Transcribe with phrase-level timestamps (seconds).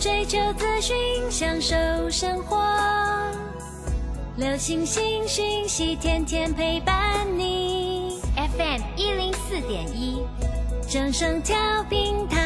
[0.00, 0.96] 追求资讯，
[1.30, 1.74] 享受
[2.10, 2.56] 生活。
[4.36, 8.20] 流星星讯息，天天陪伴你。
[8.36, 10.22] FM 一零四点一，
[10.88, 11.56] 正声调
[11.88, 12.45] 平台。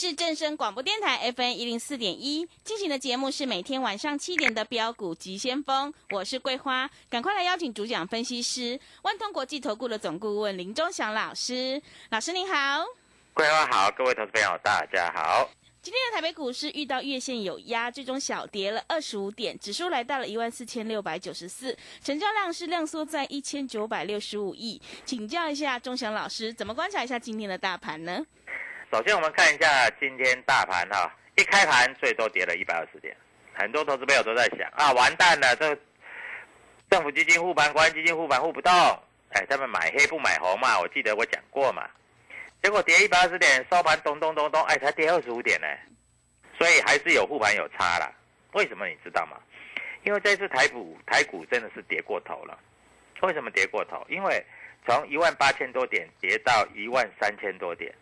[0.00, 12.82] 是正声广播电台 FM 一零四点一进行的节目是每天晚上七点的标股急先锋，我是桂花，赶快来邀请主讲分析师万通国际投顾的总顾问林忠祥老师，老师您好。
[13.34, 15.46] 桂花好，各位投资朋友大家好。
[15.82, 24.80] 今天的台北股市遇到月线有压，最终小跌了二十五点，指数来到了一万四千六百九十四，成交量是量缩在一千九百六十五亿。
[25.04, 28.24] 请教一下钟祥老师，怎么观察一下今天的大盘呢？
[28.90, 33.16] 首先我们看一下今天大盘哈，一开盘最多跌了一百二十点，
[33.54, 35.78] 很多投资朋友都在想啊，完蛋了，这
[36.90, 38.72] 政府基金护盘、国安基金护盘护不动，
[39.28, 41.88] 哎，他们买黑不买红嘛，我记得我讲过嘛，
[42.60, 45.68] 结果跌一百二十点，收盘咚咚咚咚，哎，才跌二十五点呢，
[46.58, 48.12] 所以还是有护盘有差啦。
[48.54, 49.36] 为什么你知道吗？
[50.02, 52.58] 因为这次台股台股真的是跌过头了。
[53.20, 54.04] 为什么跌过头？
[54.08, 54.44] 因为
[54.84, 57.94] 从一万八千多点跌到一万三千多点。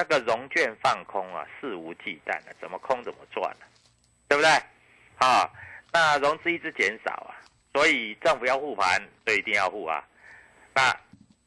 [0.00, 3.66] 那个融券放空啊，肆无忌惮的，怎么空怎么赚呢、
[4.28, 4.50] 对不对？
[5.18, 5.46] 啊，
[5.92, 7.36] 那融资一直减少啊，
[7.74, 10.02] 所以政府要护盘，所以一定要护啊。
[10.72, 10.90] 那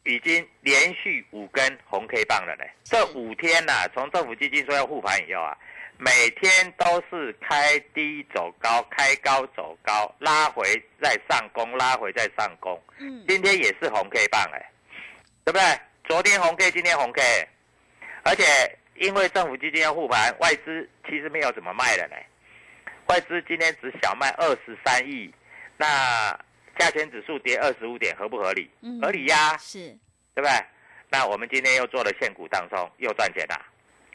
[0.04, 5.58] 已经连续五根红 K 棒了呢，这五天呐、从政府基金说要护盘以后啊，
[5.98, 10.64] 每天都是开低走高，开高走高，拉回
[11.02, 12.80] 再上攻，拉回再上攻。
[13.00, 14.72] 嗯，今天也是红 K 棒哎、
[15.44, 15.80] 对不对？
[16.04, 17.48] 昨天红 K，今天红 K，
[18.24, 18.44] 而且
[18.96, 22.16] 因为政府基金要护盘，外资其实没有怎么卖的呢。
[23.08, 25.34] 外资今天只小卖二十三亿，
[25.78, 25.88] 那
[26.80, 28.70] 加权指数跌二十五点，合不合理？
[28.82, 29.90] 嗯合理呀，是，
[30.34, 30.50] 对不对？
[31.10, 33.62] 那我们今天又做了现股当中，又赚钱了。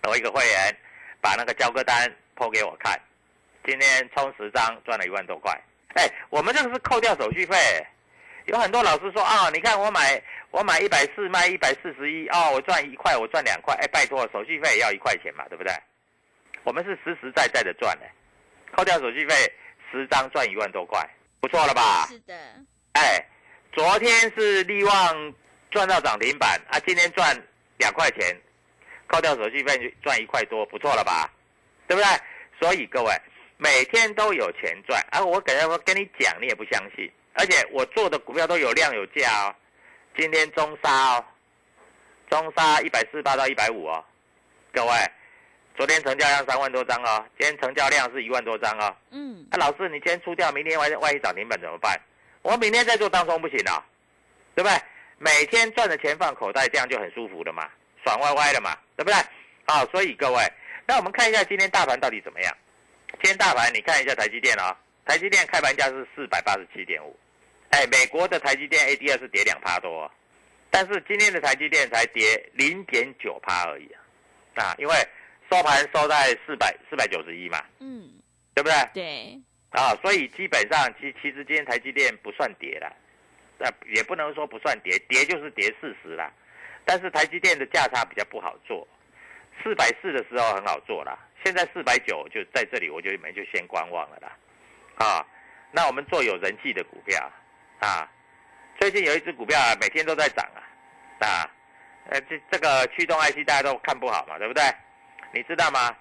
[0.09, 0.75] 我一个会员
[1.21, 2.99] 把那个交割单抛给我看，
[3.65, 5.53] 今天充十张赚了一万多块。
[5.95, 7.57] 哎，我们这个是扣掉手续费。
[8.47, 10.21] 有很多老师说啊、你看我买
[10.51, 13.75] 我买一百四卖一百四十一哦，我赚一块，我赚两块。
[13.77, 15.73] 哎，拜托，手续费也要一块钱嘛，对不对？
[16.65, 18.07] 我们是实实在在的赚的，
[18.77, 19.35] 扣掉手续费，
[19.91, 21.07] 十张赚一万多块，
[21.41, 22.07] 不错了吧？
[22.09, 22.35] 是的，
[22.95, 23.25] 哎，
[23.73, 25.35] 昨天是利旺
[25.71, 27.37] 赚到涨停板啊，今天赚
[27.79, 28.37] 两块钱，
[29.07, 31.31] 扣掉手续费就赚一块多，不错了吧？
[31.87, 32.09] 对不对？
[32.61, 33.13] 所以各位
[33.57, 35.23] 每天都有钱赚啊！
[35.23, 39.55] 我给他跟你讲，你也不相信，而且我做的股票都有量有价哦。
[40.17, 41.25] 今天中沙哦，
[42.29, 44.05] 中沙一百四十八到一百五哦，
[44.73, 44.93] 各位，
[45.77, 48.95] 昨天成交量三万多张哦，今天成交量是一万多张哦。
[49.11, 51.99] 嗯，啊，老师，你今天出掉，明天万万一涨停板怎么办？
[52.43, 53.85] 我明天再做当中不行啊，
[54.55, 54.77] 对不对？
[55.19, 57.69] 每天赚的钱放口袋，这样就很舒服了嘛，
[58.05, 59.17] 爽歪歪的嘛，对不对？
[59.67, 60.43] 好、所以各位，
[60.87, 62.57] 那我们看一下今天大盘到底怎么样？
[63.13, 67.19] 今天大盘你看一下台积电啊、台积电开盘价是四百八十七点五，
[67.71, 70.11] 哎，美国的台积电 ADR 是跌两趴多、哦，
[70.71, 73.89] 但是今天的台积电才跌零点九趴而已
[74.55, 74.95] 啊，啊，因为
[75.51, 78.11] 收盘收在四百四百九十一嘛，嗯，
[78.55, 78.75] 对不对？
[78.95, 82.91] 对，啊，所以基本上其其实今天台积电不算跌了，
[83.59, 86.33] 那也不能说不算跌，跌就是跌四十啦。
[86.85, 88.89] 但是台积电的价差比较不好做，
[89.63, 94.37] 四百四的时候很好做啦，现在四百九就在这里，我就你们就先观望了啦。
[94.97, 95.27] 啊，
[95.71, 97.31] 那我们做有人气的股票
[97.81, 98.11] 啊，
[98.81, 100.61] 最近有一只股票啊，每天都在涨啊，
[101.27, 101.51] 啊，
[102.11, 104.63] 呃，这这个驱动 IC 大家都看不好嘛，对不对？
[105.33, 105.95] 你知道吗？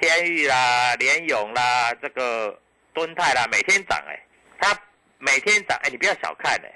[0.00, 2.58] 天域啦、联勇啦、这个
[2.92, 4.18] 敦泰啦，每天涨哎，
[4.58, 4.76] 它
[5.18, 6.72] 每天涨哎，你不要小看哎，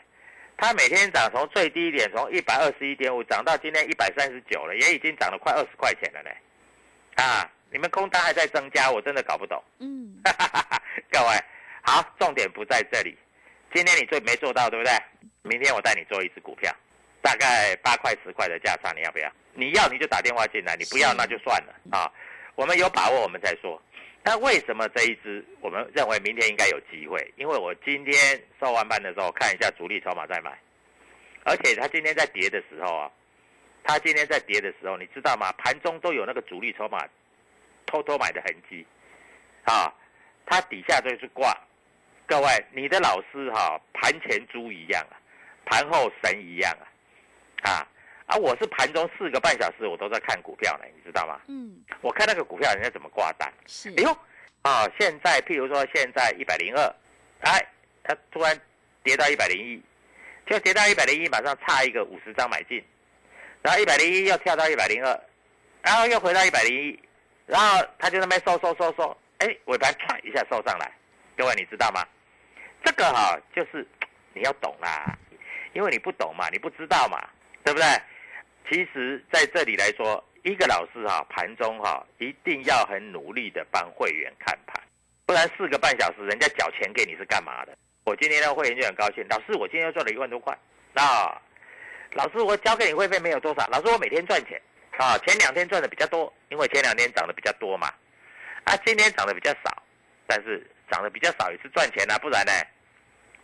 [0.57, 6.31] 它每天涨，从最低点从一百二十一点五涨到今天一百三十九了，也已经涨了快二十块钱了呢。
[7.17, 9.61] 啊，你们空单还在增加，我真的搞不懂。
[9.81, 10.23] 嗯，
[11.11, 11.45] 各位，
[11.83, 13.17] 好，重点不在这里。
[13.77, 14.91] 今天你最没做到，对不对？
[15.43, 16.75] 明天我带你做一只股票，
[17.21, 19.31] 大概八块十块的价差，你要不要？
[19.53, 22.11] 你要你就打电话进来，你不要那就算了啊。
[22.55, 23.79] 我们有把握，我们再说。
[24.23, 27.31] 那为什么这一只我们认为明天应该有机会？
[27.37, 30.59] 因为我今天收完盘的时候看一下主力筹码在买，
[31.45, 33.11] 而且它今天在跌的时候啊。
[33.85, 35.53] 它今天在跌的时候，你知道吗？
[35.59, 37.07] 盘中都有那个主力筹码
[37.85, 38.87] 偷偷买的痕迹，
[39.65, 39.93] 啊，
[40.47, 41.55] 它底下都是挂。
[42.29, 45.15] 各位，你的老师哈，盘前猪一样啊，
[45.65, 46.77] 盘后神一样
[47.63, 47.87] 啊，啊
[48.27, 48.37] 啊！
[48.37, 51.41] 我是盘中四个半小时我都在看股票呢，你知道吗？
[51.47, 51.81] 嗯。
[52.01, 53.53] 我看那个股票人家怎么挂单。
[53.67, 53.91] 是。
[53.91, 54.11] 哎呦，
[54.63, 56.95] 啊，现在譬如说现在一百零二，
[57.43, 57.65] 哎，
[58.03, 58.61] 它突然
[59.05, 59.81] 跌到一百零一，
[60.47, 62.85] 就跌到一百零一，马上差一个五十张买进。
[63.63, 65.21] 然后一百零一又跳到一百零二，
[65.83, 66.99] 然后又回到一百零一，
[67.47, 70.93] 然后他就那边收收收收，哎，尾盘唰一下收上来，
[71.37, 72.05] 各位你知道吗？
[72.87, 73.85] 这个哈就是
[74.33, 75.19] 你要懂啦，
[75.73, 77.21] 因为你不懂嘛，你不知道嘛，
[77.65, 77.87] 对不对？
[78.71, 84.81] 其实在这里来说，一个老师哈盘中哈一定要很努力的帮会员看盘，
[85.27, 87.77] 不然四个半小时人家缴钱给你是干嘛的？
[88.05, 90.57] 我今天的会员就很高兴，老师我今天又赚了一万多块，
[90.93, 91.03] 那。
[92.13, 93.67] 老师，我交给你会费没有多少。
[93.67, 94.59] 老师，我每天赚钱，
[94.97, 97.93] 啊，前两天赚的比较多，因为前两天涨得比较多嘛，
[98.65, 99.83] 啊，今天涨得比较少，
[100.27, 102.53] 但是涨得比较少也是赚钱啊，不然呢，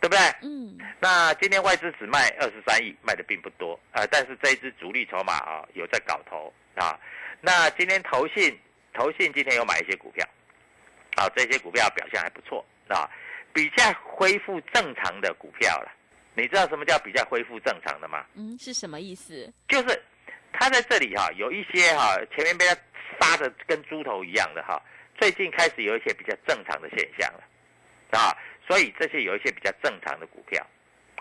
[0.03, 0.19] 对不对？
[0.41, 0.77] 嗯。
[0.99, 6.99] 那今天外资只卖二十三亿，卖的并不多，啊，但是这一支主力筹码啊有在搞头啊。
[7.39, 8.59] 那今天投信，
[8.93, 10.27] 投信今天有买一些股票，
[11.15, 13.09] 啊，这些股票表现还不错啊，
[13.53, 15.89] 比较恢复正常的股票了。
[16.35, 18.25] 你知道什么叫比较恢复正常的吗？
[18.33, 19.49] 嗯，是什么意思？
[19.69, 20.03] 就是
[20.51, 22.75] 他在这里哈，有一些哈前面被他
[23.21, 24.81] 杀的跟猪头一样的哈，
[25.17, 28.35] 最近开始有一些比较正常的现象了，啊，
[28.67, 30.65] 所以这些有一些比较正常的股票，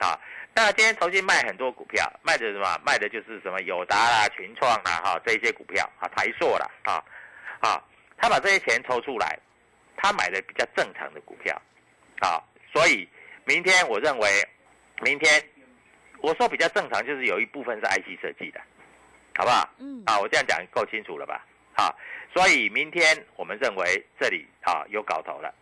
[0.01, 0.19] 啊，
[0.55, 2.79] 那今天重新卖很多股票，卖的什么？
[2.85, 7.05] 卖的就是什么友达啦、群创啦，哈，这些股票啊，台硕啦，啊，
[7.61, 7.83] 啊，
[8.19, 9.39] 他把这些钱抽出来，
[9.97, 11.61] 他买的比较正常的股票，
[12.21, 12.43] 啊，
[12.73, 13.09] 所以
[13.45, 14.29] 明天我认为。
[15.05, 15.43] 明天
[16.21, 18.61] 我说比较正常，就是有一部分是 IC 设计的，
[19.35, 19.69] 好不好？
[19.81, 21.45] 嗯，啊，我这样讲够清楚了吧？
[21.77, 21.99] 好，
[22.33, 23.05] 所以明天
[23.35, 25.53] 我们认为这里啊有搞头了，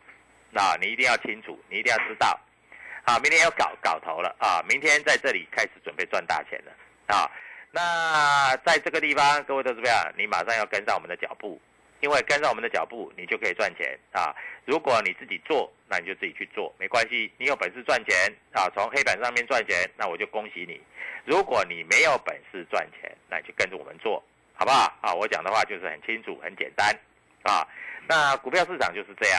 [0.50, 2.38] 那你一定要清楚，你一定要知道，
[3.04, 6.72] 啊，明天要搞搞头了啊，明天在这里开始准备赚大钱了
[7.14, 7.30] 啊，
[7.70, 11.60] 那在这个地方，各位都知道，你马上要跟上我们的脚步。
[12.02, 14.34] 因为跟上我们的脚步，你就可以赚钱啊！
[14.64, 17.30] 如果你自己做，那你就自己去做，没关系。
[17.36, 18.16] 你有本事赚钱
[18.54, 20.80] 啊，从黑板上面赚钱，那我就恭喜你。
[21.26, 24.24] 如果你没有本事赚钱，那你就跟着我们做，
[24.54, 24.90] 好不好？
[25.02, 26.88] 啊，我讲的话就是很清楚、很简单
[27.42, 27.68] 啊。
[28.08, 29.38] 那股票市场就是这样，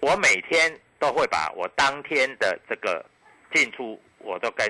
[0.00, 3.04] 我每天都会把我当天的这个
[3.54, 4.66] 进出，我都跟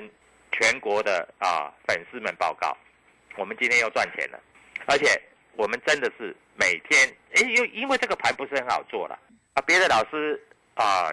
[0.51, 2.75] 全国的啊粉丝们报告。
[3.37, 4.39] 我们今天又赚钱了，
[4.85, 5.21] 而且。
[5.55, 9.19] 我们真的是每天，哎，因因为这个盘不是很好做了
[9.55, 9.61] 啊。
[9.63, 10.41] 别的老师
[10.75, 11.11] 啊，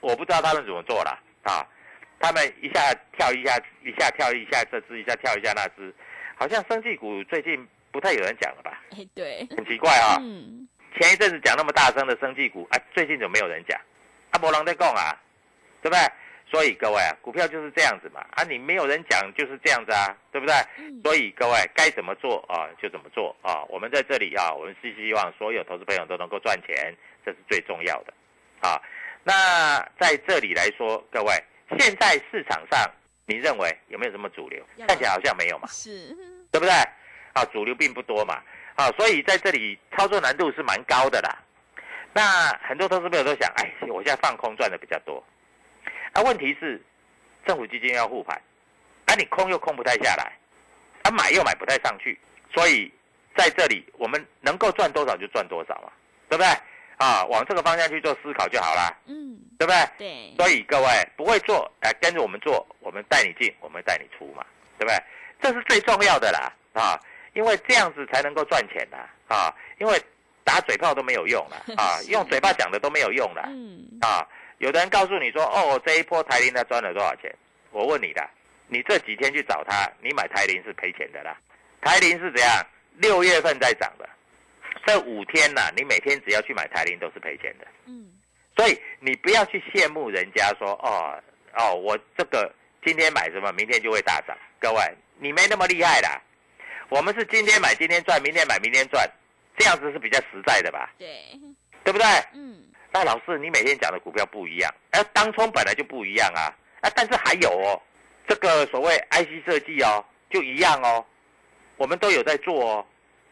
[0.00, 1.64] 我不知道他们怎么做了啊。
[2.18, 5.94] 他们一下跳一下，一下跳一下这只，一下跳一下那只，
[6.34, 8.82] 好像生技股最近不太有人讲了吧？
[8.90, 10.16] 哎，对，很奇怪啊。
[10.22, 10.67] 嗯。
[10.98, 13.80] 前一阵子讲那么大声的生技股，啊，最近怎么没有人讲？
[14.30, 15.14] 阿伯郎在讲啊，
[15.80, 15.98] 对不对？
[16.50, 20.54] 所以各位啊，股票就是这样子嘛，啊，你没有人讲就是这样子啊，对不对？
[21.04, 23.62] 所以各位该怎么做啊，就怎么做啊。
[23.68, 28.12] 我们在这里啊，我们是希望所有投资朋友都能够赚钱，这是最重要的
[28.60, 28.80] 啊。
[29.22, 31.32] 那在这里来说，各位
[31.78, 32.90] 现在市场上
[33.26, 34.64] 你认为有没有什么主流？
[34.86, 36.08] 看起来好像没有嘛，是，
[36.50, 36.70] 对不对？
[37.34, 38.42] 啊，主流并不多嘛，
[38.78, 41.36] 啊，所以在这里操作难度是蛮高的啦。
[42.14, 45.22] 那很多投资朋友都想，哎，我现在放空赚的比较多。
[46.14, 46.80] 那问题是，
[47.44, 48.40] 政府基金要护盘，
[49.06, 50.32] 啊，你空又空不太下来，
[51.02, 52.16] 啊，买又买不太上去，
[52.54, 52.88] 所以
[53.36, 55.90] 在这里我们能够赚多少就赚多少嘛，
[56.28, 56.46] 对不对？
[56.98, 59.88] 啊，往这个方向去做思考就好啦，嗯，对不对？
[59.98, 60.34] 对。
[60.36, 64.46] 所以各位不会做，哎，跟着我们做，我们带你进，我们带你出嘛，
[64.78, 65.02] 对不对？
[65.40, 67.00] 这是最重要的啦，啊，
[67.34, 68.96] 因为这样子才能够赚钱呐
[69.28, 70.00] 啊，因为
[70.44, 74.26] 打嘴炮都没有用了， 啊，用嘴巴讲的都没有用了，嗯，啊。
[74.58, 77.32] 有的人告诉你说：“哦，这一波台铃他赚了多少钱？”
[77.70, 78.28] 我问你的，
[78.66, 81.36] 你这几天去找他，你买台铃是赔钱的啦。
[81.80, 82.66] 台铃是怎样？
[82.96, 84.08] 六月份在涨的，
[84.84, 87.68] 这五天呐、你每天只要去买台铃都是赔钱的。
[87.86, 88.10] 嗯，
[88.56, 91.16] 所以你不要去羡慕人家说哦
[91.54, 92.52] 哦，我这个
[92.84, 94.36] 今天买什么，明天就会大涨。
[94.58, 94.82] 各位，
[95.20, 96.20] 你没那么厉害啦。
[96.88, 99.08] 我们是今天买今天赚，明天买明天赚，
[99.56, 100.90] 这样子是比较实在的吧？
[100.98, 101.08] 对，
[101.84, 102.06] 对不对？
[102.34, 106.48] 嗯，那老师，你每天讲的股票不一样，哎、当冲本来就不一样啊，
[106.80, 107.80] 啊，但是还有哦，
[108.26, 111.04] 这个所谓 IC 设计哦，就一样哦，
[111.76, 112.86] 我们都有在做哦，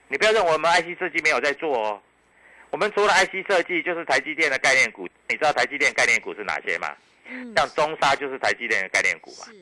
[0.09, 2.03] 你不要认为我们 IC 设计没有在做哦，
[2.71, 6.95] 我们除了 IC 设计就是台积电的概念股，你知道台积电概念股是哪些吗？
[7.29, 9.53] 嗯，像中沙就是台积电的概念股嘛，是，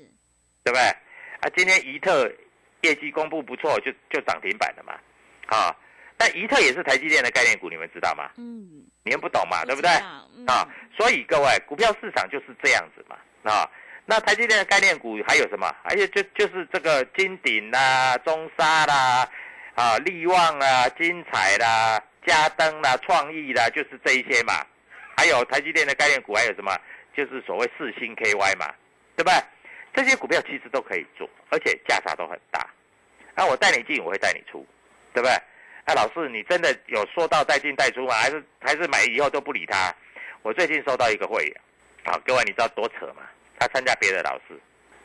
[0.64, 0.80] 对不对？
[0.80, 2.30] 啊，今天怡特
[2.84, 4.92] 业绩公布不错，就就涨停板了嘛，
[5.46, 5.74] 啊，
[6.16, 8.30] 但怡特也是台积电的概念股，你们知道吗？
[8.36, 9.90] 嗯，你们不懂嘛，对不对？
[10.46, 13.16] 啊，所以各位，股票市场就是这样子嘛，
[13.50, 13.68] 啊，
[14.04, 15.74] 那台积电的概念股还有什么？
[15.82, 19.28] 还有就就是这个金鼎啦、中沙啦、
[19.74, 24.52] 啊力旺啦、金彩啦、嘉登啦、创意啦，就是这一些嘛。
[25.16, 26.76] 还有台积电的概念股还有什么？
[27.16, 28.66] 就是所谓四星 KY 嘛，
[29.16, 29.34] 对不对？
[29.94, 32.68] 这些股票其实都可以做，而且价差都很大。
[33.34, 34.66] 啊，我带你进，我会带你出，
[35.12, 35.32] 对不对？
[35.84, 38.14] 啊，老师，你真的有说到带进带出吗？
[38.14, 39.94] 还是还是买以后都不理他？
[40.42, 41.60] 我最近收到一个会员，
[42.04, 43.22] 啊，各位你知道多扯吗？
[43.58, 44.58] 他参加别的老师，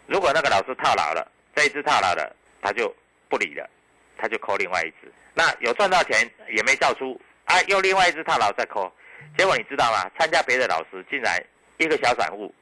[0.07, 2.93] 如果那个老师套牢了，这一只套牢了，他就
[3.29, 3.69] 不理了，
[4.17, 5.11] 他就扣另外一只。
[5.33, 8.91] 那有赚到钱也没照出啊，又另外一只套牢再扣，
[9.37, 10.09] 结果你知道吗？
[10.17, 11.41] 参加别的老师竟然
[11.77, 12.53] 一个小散户，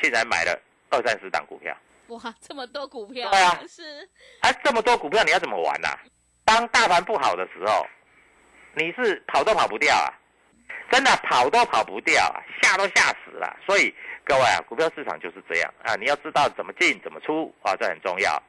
[0.00, 1.76] 竟然买了二三十档股票。
[2.08, 4.08] 哇，这么多股票，对啊是，
[4.40, 5.88] 啊，这么多股票你要怎么玩呐、
[6.44, 7.86] 当大盘不好的时候，
[8.74, 10.08] 你是跑都跑不掉啊，
[10.90, 13.54] 真的跑都跑不掉啊，吓都吓死了。
[13.66, 18.42] 所以各位啊，股票市场就是这样啊，你要知道怎么进怎么出啊，这很重要。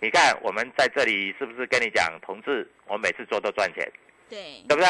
[0.00, 3.86] 你看我们在这里是不是跟你讲，同志，我每次做都赚钱，
[4.28, 4.86] 对，对不对？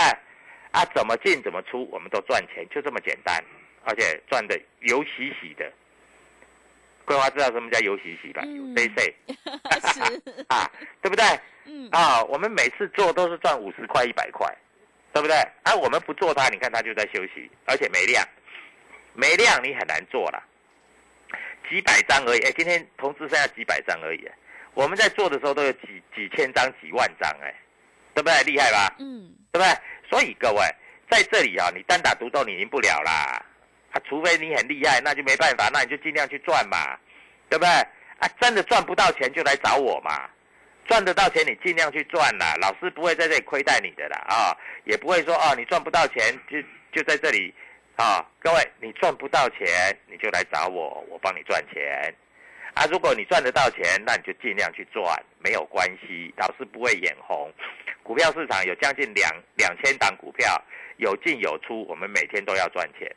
[0.71, 3.42] 啊，怎么进怎么出，我们都赚钱，就这么简单，
[3.85, 5.71] 而且赚的油洗洗的。
[7.04, 8.42] 桂花知道什么叫油洗洗吧？
[8.44, 9.14] 嗯有 C C
[9.92, 10.00] 是，
[10.49, 11.25] 啊，对不对？
[11.64, 14.47] 嗯，啊，我们每次做都是赚五十块、一百块，
[15.12, 15.37] 对不对？
[15.62, 18.26] 啊，我们不做它，你看它就在休息，而且没量，
[19.14, 20.42] 没量你很难做了，
[21.71, 22.40] 几百张而已。
[22.40, 24.28] 哎，今天同志剩下几百张而已，
[24.75, 27.54] 我们在做的时候都有几几千张、几万张，哎，
[28.14, 28.42] 对不对？
[28.44, 28.94] 厉害吧？
[28.99, 29.68] 嗯，对不对？
[30.11, 30.61] 所以各位
[31.11, 33.44] 在这里啊，你单打独斗你赢不了啦，
[33.92, 36.99] 啊，除非你很厉害，那就没办法，那你就尽量去赚嘛，
[37.49, 37.70] 对不对？
[38.18, 40.28] 啊，真的赚不到钱就来找我嘛，
[40.87, 46.61] 赚得到钱你尽量去赚啦，老师不会在这里亏待你的啦啊，也不会说哦你赚不到钱就
[46.92, 47.52] 就在这里
[47.96, 49.66] 啊，各位你赚不到钱
[50.06, 52.14] 你就来找我，我帮你赚钱。
[52.75, 55.04] 啊，如果你赚得到钱，那你就尽量去赚，
[55.44, 57.52] 没有关系，老师不会眼红。
[58.02, 60.58] 股票市场有将近两两千档股票，
[60.96, 63.14] 有进有出，我们每天都要赚钱。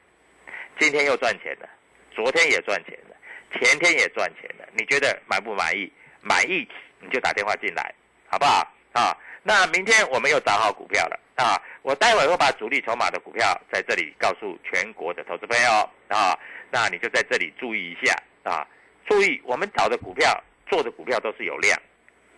[0.80, 1.70] 今天又赚钱了，
[2.12, 3.16] 昨天也赚钱了，
[3.54, 4.68] 前天也赚钱了。
[4.74, 5.92] 你觉得满不满意？
[6.22, 6.68] 满意
[7.00, 7.94] 你就打电话进来，
[8.28, 8.68] 好不好？
[8.94, 11.62] 啊，那明天我们又找好股票了啊！
[11.82, 15.70] 我待会会把主力筹码的股票在这里告诉全国的投资朋友
[16.08, 16.38] 啊，
[16.72, 18.66] 那你就在这里注意一下啊，
[19.08, 21.80] 注意我们找的股票做的股票都是有量。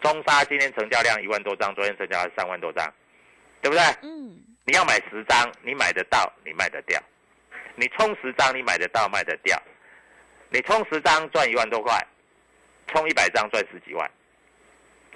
[0.02, 2.92] 中沙今天成交量一万多张，昨天成交量三万多张，
[3.62, 3.84] 对不对？
[4.02, 7.00] 嗯，你要买十张，你买得到，你卖得掉；
[7.78, 9.58] 你充十张，你买得到，卖得掉。
[10.50, 11.96] 你充十张赚一万多块，
[12.88, 14.12] 充一百张赚十几万。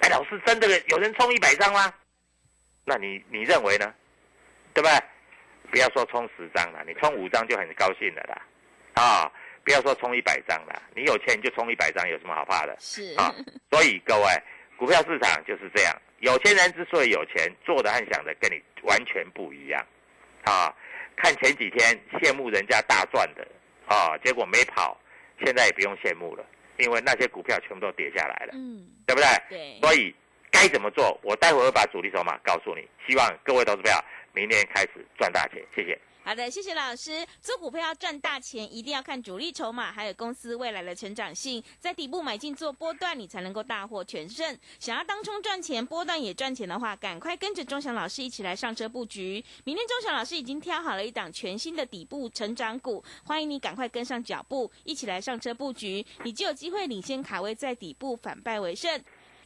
[0.00, 1.92] 哎，老师，真的有人充一百张吗？
[2.84, 3.92] 那你你认为呢？
[4.72, 4.98] 对不对？
[5.70, 8.42] 不要说充十张了，你充五张就很高兴了啦。
[8.94, 9.32] 啊、
[9.64, 12.76] 不要说充一百张了，你有钱你就充一百张，有什么好怕的？
[12.78, 13.34] 是，啊，
[13.70, 14.24] 所以各位，
[14.76, 19.86] 股票市场就是这样，有钱人之所以有钱，做的和想的跟你完全不一样，
[20.44, 20.74] 啊，
[21.16, 23.46] 看前几天羡慕人家大赚的，
[23.86, 24.98] 啊，结果没跑，
[25.44, 26.44] 现在也不用羡慕了，
[26.78, 29.28] 因为那些股票全部都跌下来了，嗯，对不对？
[29.48, 30.14] 对，所以
[30.50, 33.92] 该怎么做，我待会儿会把主力筹码告诉你，希望各位投资票
[34.32, 35.98] 明天开始赚大钱，谢谢。
[36.24, 37.26] 好的，谢谢老师。
[37.40, 44.56] 做股票要赚大钱，一定要看主力筹码，还有公司未来的成长性，在底部买进做波段，你才能够大获全胜。
[44.78, 49.44] 想要当冲赚钱，波段也赚钱的话，赶快跟着钟祥老师一起来上车布局。
[49.64, 59.02] 明天钟祥老师已经挑好了一档全新的底部成长股，欢迎你赶快跟上脚步，一起来上车布局，你就有机会领先卡位在底部，反败为胜。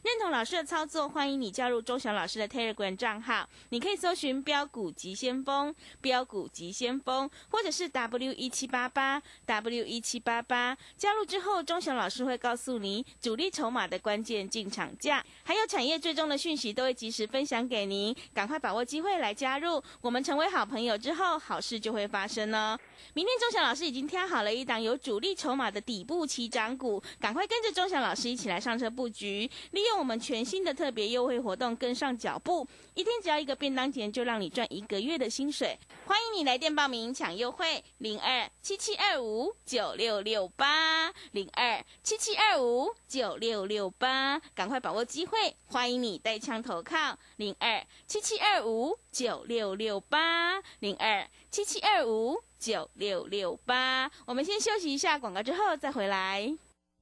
[0.07, 10.77] 认同老师的操作，欢迎你加入钟祥老师的 Telegram 账号，你可以搜寻“标股急先锋”、“标股急先锋”，或者是 W 一七八八 W 一七八八。
[10.95, 18.15] 加入之后，钟祥老师会告诉你主力筹码的关键进场价，还有产业最终的讯息，都会及时分享给您。
[18.33, 22.79] 赶快把握机会来加入，我们成为好朋友之后，好事就会发生哦。
[23.13, 35.77] 明天钟祥老师已经挑好了一档有主力筹码的底部起涨股，赶快跟着钟祥老师一起来上车布局，利用我们全新的特别优惠活动跟上脚步，一天只要一个便当钱，就让你赚一个月的薪水。
[36.05, 52.41] 欢迎你来电报名抢优惠，零二七七二五九六六八零二七七二五九六六八，赶快把握机会，欢迎你带枪投靠零二七七二五九六六八零二七七二五。
[52.59, 56.57] 九六六八，我们先休息一下广告，之后再回来。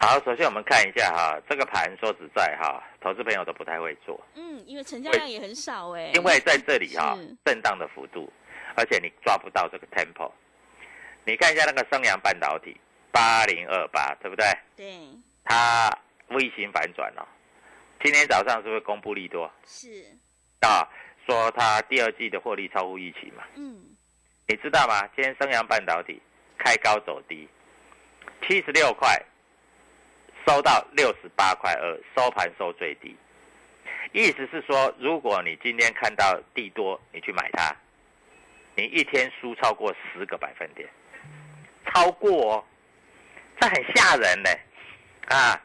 [0.00, 4.18] 好，首先我们看一下哈，这个盘说实在哈，投资朋友都不太会做。
[4.36, 6.12] 嗯，因为成交量也很少哎。
[6.14, 8.32] 因为在这里哈，震荡的幅度，
[8.76, 10.30] 而且你抓不到这个 tempo。
[11.24, 14.46] 你看一下那个升阳半导体八零二八，对不对？
[14.76, 14.86] 对。
[15.44, 15.90] 它
[16.28, 17.26] 微型反转了，
[18.02, 19.50] 今天早上是不是公布利多？
[19.66, 19.88] 是。
[20.60, 20.88] 啊，
[21.26, 23.42] 说它第二季的获利超乎预期嘛？
[23.56, 23.96] 嗯。
[24.46, 25.00] 你知道吗？
[25.16, 26.22] 今天升阳半导体
[26.56, 27.48] 开高走低，
[28.46, 29.20] 七十六块
[30.48, 33.14] 收到六十八块二，收盘收最低。
[34.12, 37.76] 意思是说，如果你今天看到地多，你去买它，
[38.74, 40.88] 你一天输超过十个百分点。
[41.84, 42.64] 超过，哦，
[43.60, 44.48] 这很吓人呢，
[45.28, 45.60] 啊，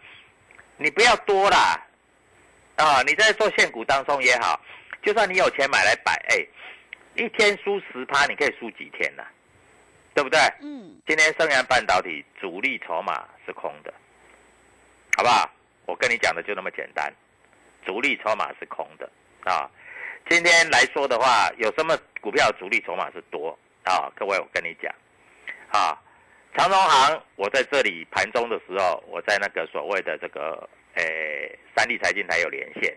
[0.75, 1.81] 你不要多啦，
[2.75, 4.59] 啊，你在做现股当中也好，
[5.01, 6.45] 就算你有钱买来摆，哎，
[7.15, 9.23] 一天输十趴，你可以输几天呢？
[10.13, 10.37] 对不对？
[10.61, 10.99] 嗯。
[11.07, 13.93] 今天升阳半导体主力筹码是空的，
[15.15, 15.49] 好不好？
[15.85, 17.13] 我跟你讲的就那么简单，
[17.85, 19.09] 主力筹码是空的
[19.43, 19.69] 啊。
[20.29, 24.11] 今天来说的话，有什么股票主力筹码是多啊？
[24.15, 24.93] 各位，我跟你讲，
[25.69, 25.99] 啊。
[26.55, 32.95] 长荣行，我在这里盘中的时候，我在那个所谓的这个诶三立财经台有连线，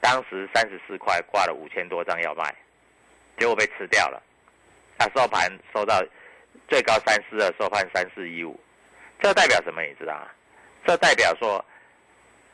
[0.00, 2.54] 当时三十四块挂了五千多张要卖，
[3.38, 4.22] 结果被吃掉了。
[4.98, 6.02] 啊，收盘收到
[6.66, 8.58] 最高三四二，收盘三四一五，
[9.20, 9.82] 这代表什么？
[9.82, 10.26] 你知道吗？
[10.86, 11.64] 这代表说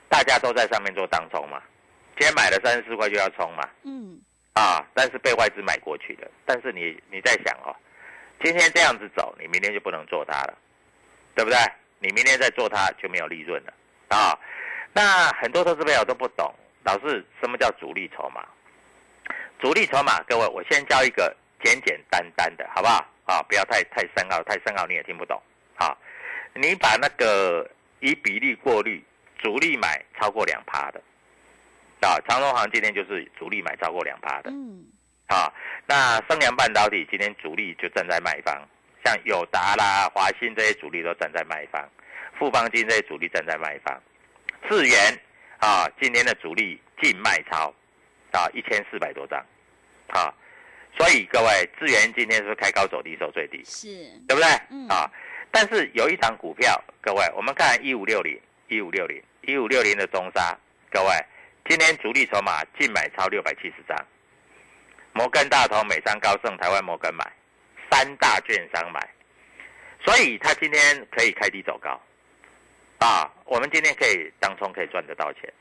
[0.08, 1.62] 大家都在上面做当冲嘛，
[2.18, 4.20] 今天买了三十四块就要冲嘛，嗯，
[4.54, 6.30] 啊，但是被外资买过去的。
[6.44, 7.74] 但是你你在想哦。
[8.42, 10.56] 今天这样子走，你明天就不能做它了，
[11.34, 11.58] 对不对？
[11.98, 13.72] 你明天再做它就没有利润了
[14.08, 14.32] 啊！
[14.94, 16.50] 那很多投资朋友都不懂，
[16.82, 18.42] 老师什么叫主力筹码？
[19.60, 23.06] 主力筹码，各位，我先教一个简简单单的，好不好？
[23.26, 25.38] 啊，不要太太深奥，太深奥你也听不懂。
[25.76, 25.94] 啊，
[26.54, 29.02] 你把那个以比例过滤，
[29.38, 31.00] 主力买超过两趴的，
[32.00, 34.50] 啊，长荣行今天就是主力买超过两趴的。
[34.50, 34.84] 嗯。
[35.26, 35.46] 啊，
[35.86, 38.68] 那升阳半导体今天主力就站在卖方，
[39.04, 41.88] 像友达啦、华兴这些主力都站在卖方，
[42.36, 43.96] 富邦金这些主力站在卖方，
[44.68, 44.98] 智源
[45.60, 47.72] 啊，今天的主力净卖超
[48.32, 49.38] 啊一千四百多张，
[50.08, 50.34] 啊，
[50.98, 53.88] 所以各位智源今天是开高走低收最低，是
[54.26, 54.48] 对不对？
[54.70, 55.08] 嗯啊，
[55.50, 60.56] 但是有一档股票，各位我们看一五六零一五六零一五六零的中沙，
[60.90, 61.10] 各位
[61.68, 63.96] 今天主力筹码净买超六百七十张。
[65.12, 67.24] 摩根大通、美商高盛、台湾摩根买，
[67.90, 69.00] 三大券商买，
[70.04, 72.00] 所以他今天可以开低走高，
[72.98, 75.52] 啊，我们今天可以当冲可以赚得到钱。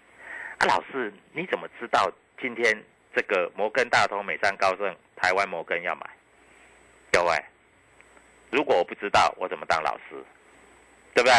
[0.60, 2.80] 啊，老师，你怎么知道今天
[3.15, 6.08] 这个摩根大通、美商高盛、台湾摩根要买？
[7.12, 7.36] 各位，
[8.50, 10.16] 如果我不知道，我怎么当老师？
[11.14, 11.34] 对不对？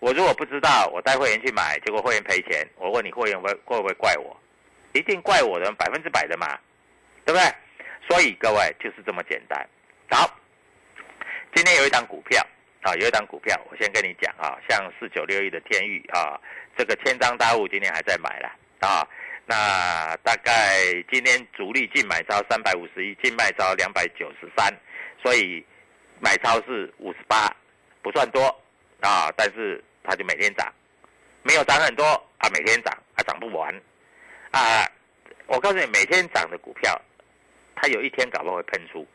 [0.00, 4.36] 我如果不知道，我带会员去买，结果会员赔钱，我问你会员会会不会怪我？
[4.92, 6.58] 一定怪我的，百分之百的嘛，
[7.24, 7.52] 对不对？
[8.08, 9.68] 所以各位就是这么简单。
[10.10, 10.38] 好，
[11.54, 12.40] 今天有一档股票
[12.82, 16.40] 啊，有一档股票，我先跟你讲啊，像四九六一的天域啊，
[16.76, 18.48] 这个千张大户今天还在买了
[18.80, 19.06] 啊。
[19.44, 20.78] 那大概
[21.10, 24.72] 今天主力净买超三百五十一，净卖超两百九十三，
[25.22, 25.64] 所以
[26.20, 27.54] 买超是五十八，
[28.02, 28.42] 不算多
[29.00, 30.72] 啊，但是它就每天涨，
[31.42, 32.04] 没有涨很多
[32.38, 33.74] 啊，每天涨啊，涨不完
[34.50, 34.86] 啊。
[35.46, 37.00] 我告诉你，每天涨的股票，
[37.74, 39.06] 它有一天搞不好会喷出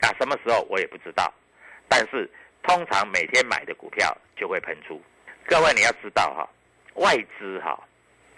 [0.00, 1.32] 啊，什么时候我也不知道，
[1.88, 2.30] 但是
[2.62, 5.02] 通常每天买的股票就会喷出。
[5.46, 6.48] 各位你要知道哈，
[6.94, 7.78] 外资哈。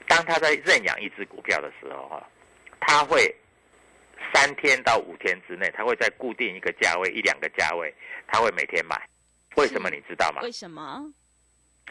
[0.07, 2.27] 当他在认养一只股票的时候，哈，
[2.81, 3.35] 他会
[4.33, 7.94] 三天到五天之内，他会在固定一个价位、一两个价位，
[8.26, 9.00] 他会每天买。
[9.57, 10.40] 为什么你知道吗？
[10.42, 11.12] 为什么？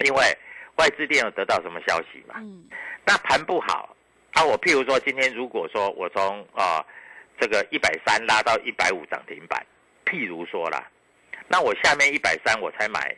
[0.05, 0.37] 因为
[0.77, 2.35] 外资店有得到什么消息嘛？
[2.37, 2.67] 嗯。
[3.05, 3.95] 那盘不好
[4.33, 6.85] 啊，我譬如说今天如果说我从啊
[7.39, 9.65] 这个一百三拉到一百五涨停板，
[10.05, 10.87] 譬如说啦，
[11.47, 13.15] 那我下面一百三我才买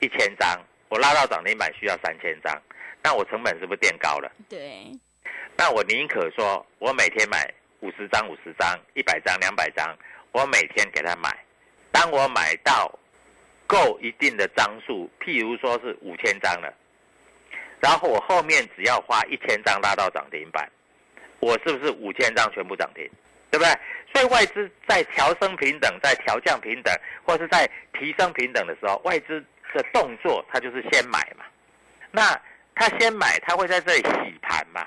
[0.00, 2.62] 一千张，我拉到涨停板需要三千张。
[3.02, 4.30] 那我成本是不是变高了？
[4.48, 4.90] 对。
[5.56, 7.48] 那我宁可说，我每天买
[7.80, 9.96] 五十张、五十张、一百张、两百张，
[10.32, 11.36] 我每天给他买。
[11.92, 12.90] 当我买到
[13.66, 16.72] 够一定的张数，譬如说是五千张了，
[17.80, 20.70] 然后我后面只要花一千张拉到涨停板，
[21.40, 23.08] 我是不是五千张全部涨停？
[23.50, 23.72] 对不对？
[24.12, 31.44] 所以外资在调升平等、在调降平等，或是在提升平等的时候，外资的动作它就是先买嘛。
[32.10, 32.38] 那
[32.74, 34.86] 他先买，他会在这里洗盘嘛？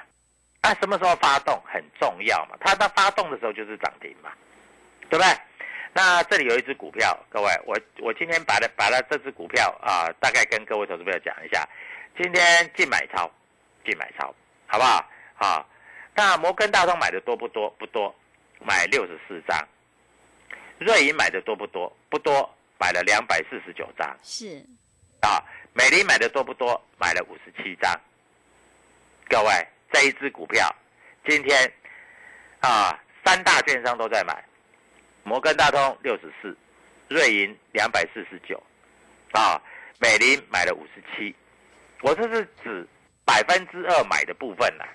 [0.62, 2.56] 那什么时候发动很重要嘛？
[2.60, 4.32] 他他发动的时候就是涨停嘛，
[5.10, 5.38] 对不对？
[5.94, 11.68] 那这里有一只股票，各位，我我今天把它把它这只股票啊，大概跟各位投资朋友讲一下。
[12.18, 13.30] 今天净买超，
[13.84, 14.34] 净买超，
[14.68, 15.06] 好不好？
[15.36, 15.68] 好。
[16.14, 17.70] 那摩根大通买的多不多？
[17.72, 18.14] 不多，
[18.60, 19.68] 买六十四张。
[20.78, 21.92] 瑞银买的多不多？
[22.10, 24.16] 不多，买了两百四十九张。
[24.22, 24.64] 是。
[25.22, 25.44] 啊。
[25.74, 26.80] 美林买的多不多？
[26.98, 27.92] 买了五十七张。
[29.28, 30.74] 各位，这一只股票，
[31.28, 31.72] 今天
[32.62, 34.44] 啊，三大券商都在买，
[35.24, 36.56] 摩根大通六十四，
[37.08, 38.62] 瑞银两百四十九，
[39.32, 39.62] 啊，
[40.00, 41.36] 美林买了五十七。
[42.02, 42.88] 我这是指
[43.26, 44.86] 百分之二买的部分呐，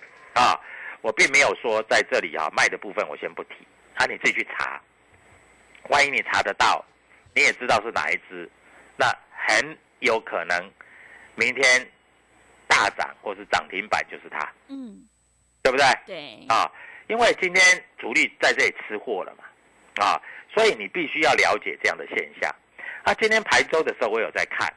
[0.40, 0.60] 啊，
[1.00, 3.54] 我并没有说在这里啊卖的部分我先不提，
[3.94, 4.80] 啊，你自己去查，
[5.88, 6.84] 万一你查得到，
[7.34, 8.50] 你也知道是哪一只，
[8.96, 9.76] 那很。
[10.00, 10.70] 有可能
[11.36, 11.90] 明天
[12.76, 15.02] 大涨或是涨停板就是它，嗯，
[15.62, 15.86] 对不对？
[16.04, 16.70] 对啊，
[17.08, 17.64] 因为今天
[17.96, 19.44] 主力在这里吃货了嘛，
[20.04, 20.20] 啊，
[20.52, 22.54] 所以你必须要了解这样的现象。
[23.04, 24.68] 啊，今天排周的时候我有在看，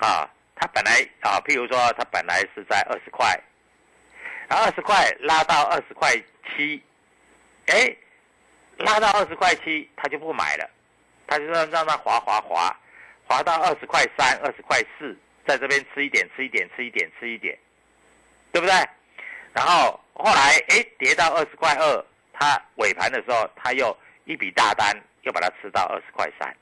[0.00, 3.38] 啊，它本来啊，譬如说它本来是在二十块，
[4.48, 6.10] 然后二十块拉到二十块
[6.48, 6.82] 七，
[7.66, 7.96] 哎，
[8.78, 10.68] 拉到二十块七，他就不买了，
[11.28, 12.76] 他就让让它滑滑滑。
[13.28, 17.58] 滑到二十块三、二十块四，在这边吃一点、吃一点、吃一点、吃一点，
[18.52, 18.74] 对不对？
[19.52, 26.56] 然后后来哎跌到二十块二，它尾盘的时候，它又一笔大单又把它吃到二十块三，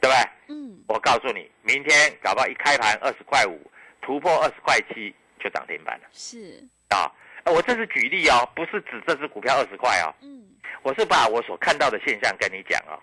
[0.00, 0.54] 对不对？
[0.54, 0.82] 嗯。
[0.88, 3.70] 我告诉你，明天搞不好一开盘二十块五，
[4.02, 6.08] 突破二十块七就涨停板了。
[6.12, 7.10] 是啊，
[7.44, 10.12] 我这是举例哦，不是指这只股票二十块哦。
[10.22, 10.48] 嗯。
[10.82, 12.98] 我是把我所看到的现象跟你讲哦。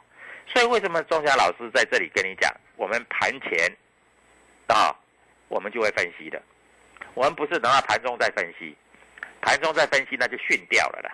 [0.48, 3.72] 所以为什么钟祥老师在这里跟你讲，我们盘前
[4.68, 4.96] 啊，
[5.48, 6.42] 我们就会分析的。
[7.14, 8.76] 我们不是等到盘中再分析，
[9.42, 11.12] 盘中再分析那就训掉了啦。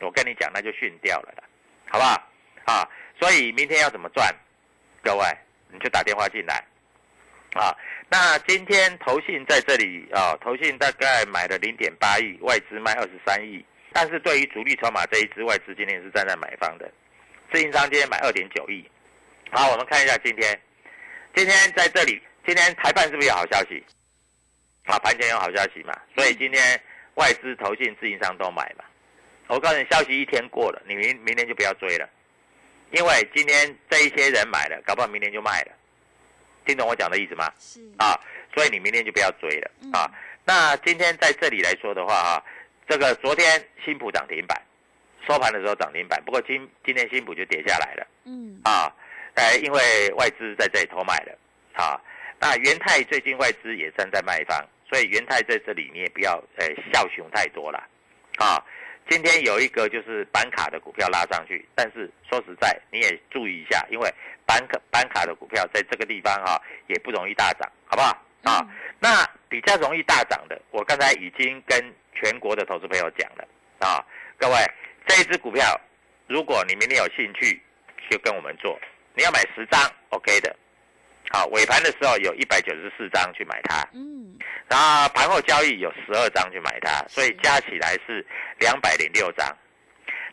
[0.00, 1.44] 我跟你讲，那就训掉了啦，
[1.88, 2.22] 好不好？
[2.66, 2.88] 啊，
[3.18, 4.34] 所以明天要怎么赚？
[5.02, 5.24] 各位，
[5.70, 6.62] 你就打电话进来
[7.54, 7.74] 啊。
[8.08, 16.90] 那今天投信在这里啊，投信大概买了零点八亿，外资卖二十三亿，但是对于主力筹码这一支外资今天是站在买方的。
[17.52, 18.84] 自营商今天买二点九亿，
[19.50, 20.60] 好，我们看一下今天，
[21.34, 23.84] 今天在这里，今天台办是不是有好消息？
[24.84, 26.80] 啊，盘前有好消息嘛，所以今天
[27.14, 28.84] 外资、投信、自营商都买嘛。
[29.48, 32.08] 我告诉你，消息一天过了，你明明天就不要追了，
[32.92, 35.72] 因为今天这一些人买了，搞不好明天就卖了。
[36.64, 37.52] 听懂我讲的意思吗？
[37.58, 38.18] 是啊，
[38.54, 40.08] 所以你明天就不要追了啊。
[40.44, 42.42] 那今天在这里来说的话啊，
[42.88, 44.60] 这个昨天新普涨停板。
[45.26, 48.06] 收盘的时候涨停板，不过今今天新股就跌下来了。
[48.26, 48.86] 嗯啊，
[49.34, 51.36] 呃，因为外资在这里偷买了，
[51.72, 52.00] 啊，
[52.38, 57.82] 那元泰最近外资也站在卖方，所以元泰在这里你也不要呃笑熊太多了，
[58.36, 58.62] 啊，
[59.08, 64.12] 今天有一个就是板卡的股票拉上去，但是说实在你也注意一下，因为
[64.44, 68.16] 板卡板卡的股票在这个地方哈也不容易大涨，好不好？
[68.42, 68.64] 啊，
[69.00, 71.78] 那比较容易大涨的，我刚才已经跟
[72.14, 74.04] 全国的投资朋友讲了啊，
[74.38, 74.54] 各位
[75.06, 75.80] 这一只股票，
[76.28, 77.60] 如果你明天有兴趣，
[78.10, 78.78] 就跟我们做，
[79.14, 80.54] 你要买十张，OK 的。
[81.30, 88.24] 好，尾盘的时候有一百九十四张去买它，嗯，然后盘后交易有十二张去买它，所以加起来是
[88.58, 89.46] 两百零六张。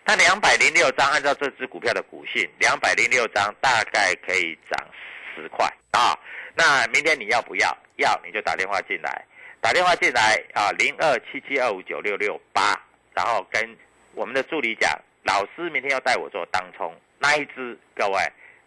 [0.06, 4.88] 那两百零六张，按照这只股票的股性，两百零六张大概可以涨
[5.34, 6.14] 十块啊。
[6.56, 7.78] 那明天你要不要？
[7.96, 9.26] 要你就打电话进来，
[9.62, 12.78] 打电话进来啊，零二七七二五九六六八，
[13.14, 13.78] 然后跟
[14.14, 14.92] 我们的助理讲，
[15.24, 18.20] 老师明天要带我做当冲那一只，各位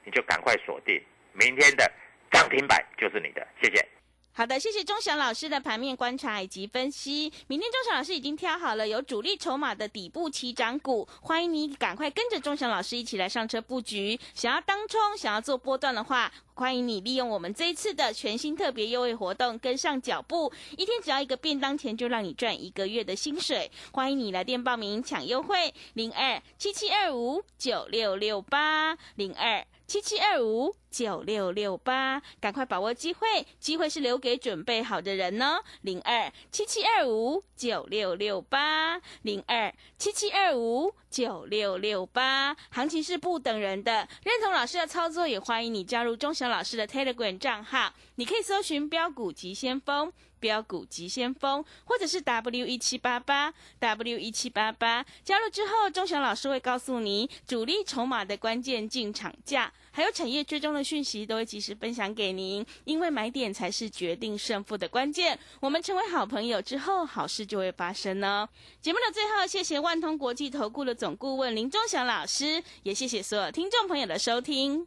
[0.04, 1.00] 你就赶快锁定
[1.32, 1.90] 明天的。
[2.37, 3.88] 涨停板就是你的，谢谢。
[4.35, 7.33] 好的，谢谢钟祥老师的盘面观察以及分析。
[7.46, 14.20] 明天钟祥老师已经挑好了有主力筹码的底部起涨股，欢迎你赶快跟着钟祥老师一起来上车布局。
[14.35, 23.71] 想要当冲、想要做波段的话，欢迎你利用我们这一次的全新特别优惠活动跟上脚步，一天只要一个便当钱就让你赚一个月的薪水。
[23.92, 29.66] 欢迎你来电报名抢优惠，零二七七二五九六六八零二。
[29.87, 35.62] 七七二五九六六八，赶快把握机会，机会是留给准备好的人哦。
[35.83, 44.09] 零二七七二五九六六八，零二七七二五九六六八，行情是不等人的。
[44.25, 50.12] 认同老师的操作，也欢迎你加入中小老师的 Telegram 账号，你可以搜寻标股急先锋。
[50.38, 62.64] 标股急先锋，或者是 W 一七八八 W 一七八八，加入之后，钟祥老师会告诉你主力筹码的关键进场价，还有产业追踪的讯息，都会及时分享给您。
[62.85, 65.37] 因为买点才是决定胜负的关键。
[65.59, 68.46] 我们成为好朋友之后，好事就会发生呢。
[68.82, 74.87] 节目的最后，谢谢万通国际投顾的总顾问林钟祥老师，也谢谢所有听众朋友的收听。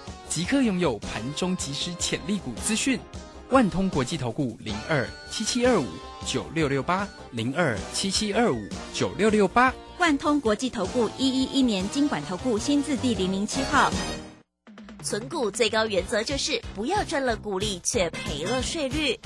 [0.31, 2.97] 即刻拥有盘中即时潜力股资讯，
[3.49, 5.85] 万通国际投顾零二七七二五
[6.25, 8.57] 九六六八零二七七二五
[8.93, 13.91] 九六六八，万通国际投顾一一一年经管投顾新字第零零七号。
[15.03, 19.19] 存股最高原则就是不要赚了股利却赔了税率。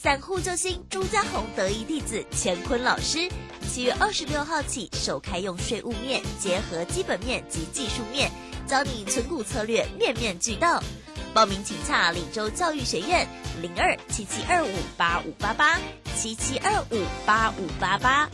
[0.00, 3.28] 散户救星朱家红得意弟子乾坤老师，
[3.68, 8.30] 七月二十六号起首开用税务面结合基本面及技术面。
[8.66, 10.82] 教你存股策略面面俱到，
[11.32, 13.26] 报名请洽李州教育学院
[13.62, 15.78] 零二七七二五八五八八
[16.16, 18.28] 七七二五八五八八。